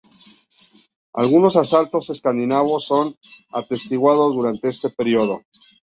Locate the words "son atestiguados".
2.85-4.33